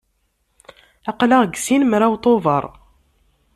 Aql-aɣ 1.09 1.41
deg 1.43 1.55
sin 1.65 1.83
mraw 1.91 2.13
Tubeṛ. 2.23 2.65